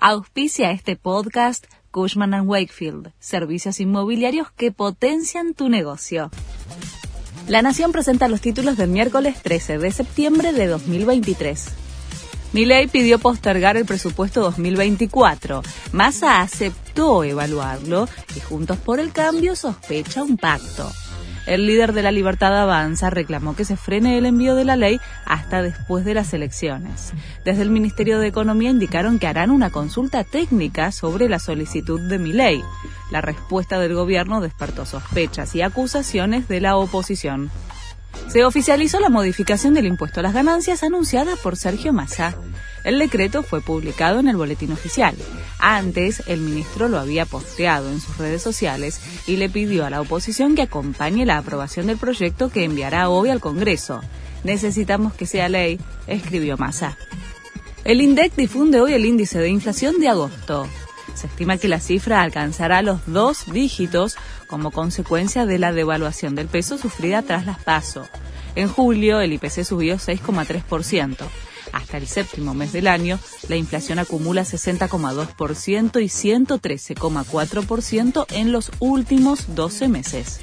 [0.00, 6.30] Auspicia este podcast Cushman⁇ Wakefield, servicios inmobiliarios que potencian tu negocio.
[7.48, 11.72] La Nación presenta los títulos del miércoles 13 de septiembre de 2023.
[12.52, 15.62] Milei pidió postergar el presupuesto 2024.
[15.90, 20.88] Massa aceptó evaluarlo y Juntos por el Cambio sospecha un pacto.
[21.48, 25.00] El líder de la Libertad Avanza reclamó que se frene el envío de la ley
[25.24, 27.14] hasta después de las elecciones.
[27.42, 32.18] Desde el Ministerio de Economía indicaron que harán una consulta técnica sobre la solicitud de
[32.18, 32.62] mi ley.
[33.10, 37.50] La respuesta del gobierno despertó sospechas y acusaciones de la oposición.
[38.28, 42.36] Se oficializó la modificación del impuesto a las ganancias anunciada por Sergio Massa.
[42.88, 45.14] El decreto fue publicado en el boletín oficial.
[45.58, 50.00] Antes, el ministro lo había posteado en sus redes sociales y le pidió a la
[50.00, 54.00] oposición que acompañe la aprobación del proyecto que enviará hoy al Congreso.
[54.42, 56.96] Necesitamos que sea ley, escribió Massa.
[57.84, 60.66] El INDEC difunde hoy el índice de inflación de agosto.
[61.12, 66.48] Se estima que la cifra alcanzará los dos dígitos como consecuencia de la devaluación del
[66.48, 68.08] peso sufrida tras las PASO.
[68.54, 71.28] En julio, el IPC subió 6,3%.
[71.88, 79.54] Hasta el séptimo mes del año, la inflación acumula 60,2% y 113,4% en los últimos
[79.54, 80.40] 12 meses.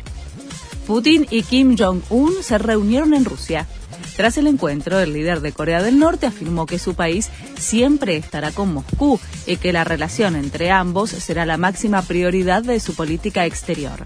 [0.87, 3.67] Putin y Kim Jong-un se reunieron en Rusia.
[4.17, 8.51] Tras el encuentro, el líder de Corea del Norte afirmó que su país siempre estará
[8.51, 13.45] con Moscú y que la relación entre ambos será la máxima prioridad de su política
[13.45, 14.03] exterior.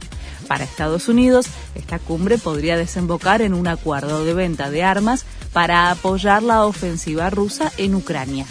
[0.49, 5.91] Para Estados Unidos, esta cumbre podría desembocar en un acuerdo de venta de armas para
[5.91, 8.45] apoyar la ofensiva rusa en Ucrania.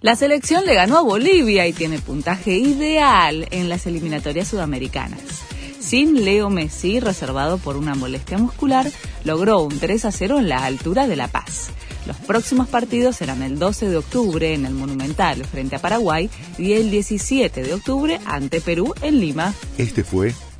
[0.00, 5.50] La selección le ganó a Bolivia y tiene puntaje ideal en las eliminatorias sudamericanas
[5.90, 8.88] sin Leo Messi, reservado por una molestia muscular,
[9.24, 11.70] logró un 3 a 0 en la altura de La Paz.
[12.06, 16.74] Los próximos partidos serán el 12 de octubre en el Monumental frente a Paraguay y
[16.74, 19.52] el 17 de octubre ante Perú en Lima.
[19.78, 20.32] Este fue